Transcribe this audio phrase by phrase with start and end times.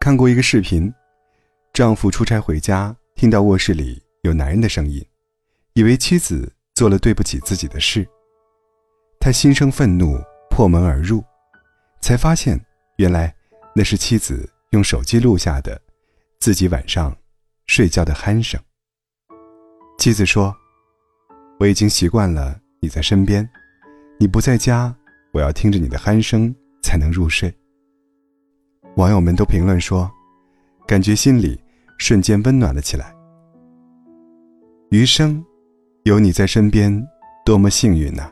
[0.00, 0.90] 看过一个视频，
[1.74, 5.04] 丈夫出差回家，听到卧室里有男人的声音，
[5.74, 8.08] 以为妻子做了对不起自己的事。
[9.20, 10.18] 他心生愤怒，
[10.48, 11.22] 破门而入，
[12.00, 12.58] 才发现
[12.96, 13.32] 原来
[13.74, 15.78] 那是妻子用手机录下的
[16.38, 17.14] 自己晚上
[17.66, 18.58] 睡觉的鼾声。
[19.98, 20.56] 妻子说
[21.60, 23.46] ：“我已经习惯了你在身边，
[24.18, 24.96] 你不在家，
[25.34, 27.54] 我要听着你的鼾声才能入睡。”
[29.00, 30.10] 网友们都评论说
[30.86, 31.58] ：“感觉心里
[31.96, 33.16] 瞬间温暖了起来。
[34.90, 35.42] 余生，
[36.02, 37.02] 有你在身边，
[37.42, 38.30] 多么幸运呐！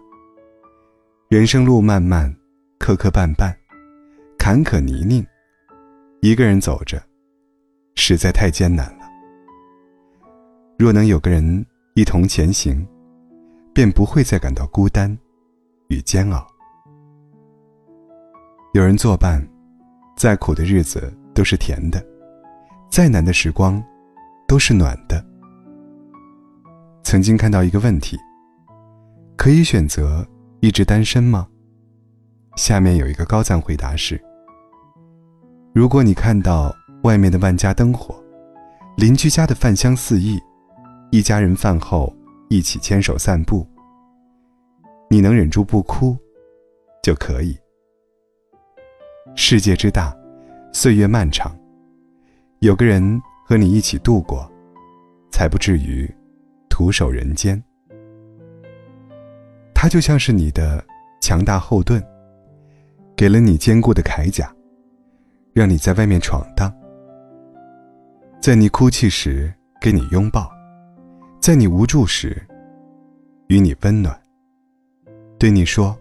[1.31, 2.31] 人生路漫漫，
[2.79, 3.51] 磕磕绊绊，
[4.39, 5.25] 坎坷泥泞，
[6.21, 7.03] 一个人走着，
[7.95, 9.07] 实在太艰难了。
[10.79, 12.87] 若能有个人一同前行，
[13.73, 15.19] 便不会再感到孤单
[15.89, 16.47] 与煎熬。
[18.75, 19.43] 有人作伴。”
[20.19, 22.05] 再苦的日子都是甜的，
[22.91, 23.81] 再难的时光
[24.49, 25.25] 都是暖的。
[27.05, 28.19] 曾经看到一个问题：
[29.37, 30.27] 可以选择
[30.59, 31.47] 一直单身吗？
[32.57, 34.21] 下面有一个高赞回答是：
[35.73, 38.21] 如果你看到外面的万家灯火，
[38.97, 40.37] 邻居家的饭香四溢，
[41.13, 42.13] 一家人饭后
[42.51, 43.65] 一起牵手散步，
[45.09, 46.19] 你能忍住不哭，
[47.05, 47.57] 就可以。
[49.35, 50.15] 世界之大，
[50.73, 51.57] 岁月漫长，
[52.59, 54.51] 有个人和你一起度过，
[55.31, 56.09] 才不至于
[56.69, 57.63] 徒守人间。
[59.75, 60.85] 他就像是你的
[61.21, 62.03] 强大后盾，
[63.17, 64.53] 给了你坚固的铠甲，
[65.53, 66.73] 让你在外面闯荡。
[68.41, 70.51] 在你哭泣时给你拥抱，
[71.41, 72.45] 在你无助时
[73.47, 74.21] 与你温暖，
[75.39, 75.97] 对你说：“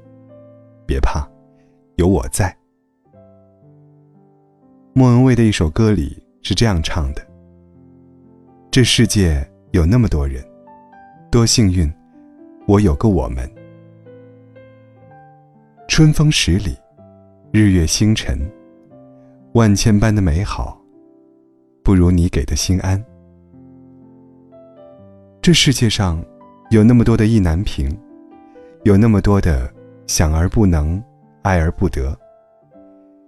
[0.85, 1.27] 别怕，
[1.95, 2.55] 有我在。”
[4.97, 7.21] 莫文蔚的一首歌里是这样唱的
[8.71, 10.43] ：“这世界有那么多人，
[11.29, 11.87] 多幸运，
[12.65, 13.47] 我有个我们。
[15.87, 16.75] 春风十里，
[17.51, 18.39] 日月星辰，
[19.53, 20.81] 万千般的美好，
[21.83, 22.99] 不如你给的心安。
[25.43, 26.19] 这世界上
[26.71, 27.95] 有那么多的意难平，
[28.83, 29.71] 有那么多的
[30.07, 30.99] 想而不能，
[31.43, 32.17] 爱而不得，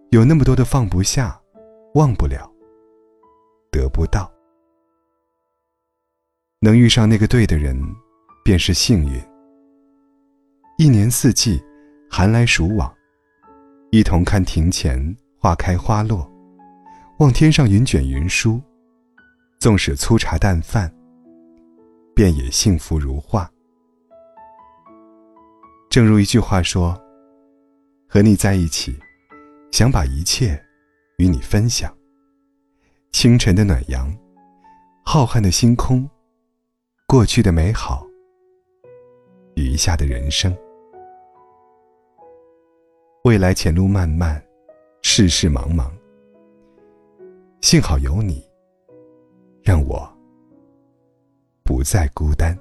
[0.09, 1.38] 有那么多的放不下。”
[1.95, 2.47] 忘不了，
[3.71, 4.31] 得不到，
[6.59, 7.75] 能遇上那个对的人，
[8.43, 9.19] 便是幸运。
[10.77, 11.59] 一年四季，
[12.07, 12.93] 寒来暑往，
[13.89, 16.31] 一同看庭前花开花落，
[17.17, 18.61] 望天上云卷云舒，
[19.59, 20.93] 纵使粗茶淡饭，
[22.13, 23.49] 便也幸福如画。
[25.89, 26.95] 正如一句话说
[28.07, 28.95] ：“和你在一起，
[29.71, 30.63] 想把一切。”
[31.19, 31.93] 与你分享
[33.11, 34.09] 清晨的暖阳，
[35.03, 36.09] 浩瀚的星空，
[37.05, 38.07] 过去的美好，
[39.55, 40.55] 余下的人生。
[43.25, 44.41] 未来前路漫漫，
[45.01, 45.91] 世事茫茫。
[47.59, 48.41] 幸好有你，
[49.61, 50.09] 让我
[51.65, 52.57] 不再孤单。